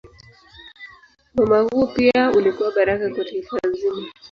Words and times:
Wema 1.35 1.59
huo 1.61 1.87
pia 1.87 2.31
ulikuwa 2.37 2.71
baraka 2.71 3.09
kwa 3.09 3.25
taifa 3.25 3.59
zima. 3.71 4.07